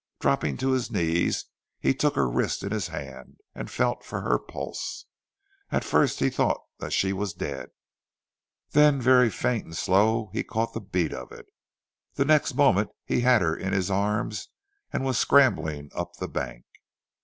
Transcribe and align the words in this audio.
Dropping 0.19 0.57
to 0.57 0.71
his 0.71 0.89
knees 0.89 1.45
he 1.79 1.93
took 1.93 2.15
her 2.15 2.27
wrist 2.27 2.63
in 2.63 2.71
his 2.71 2.87
hand 2.87 3.37
and 3.53 3.69
felt 3.69 4.03
for 4.03 4.21
her 4.21 4.39
pulse. 4.39 5.05
At 5.71 5.83
first 5.83 6.17
he 6.21 6.31
thought 6.31 6.57
that 6.79 6.91
she 6.91 7.13
was 7.13 7.35
dead, 7.35 7.69
then 8.71 8.99
very 8.99 9.29
faint 9.29 9.65
and 9.65 9.77
slow 9.77 10.31
he 10.33 10.43
caught 10.43 10.73
the 10.73 10.81
beat 10.81 11.13
of 11.13 11.31
it. 11.31 11.45
The 12.15 12.25
next 12.25 12.55
moment 12.55 12.89
he 13.05 13.19
had 13.21 13.43
her 13.43 13.55
in 13.55 13.73
his 13.73 13.91
arms 13.91 14.47
and 14.91 15.05
was 15.05 15.19
scrambling 15.19 15.91
up 15.93 16.15
the 16.15 16.27
bank. 16.27 16.65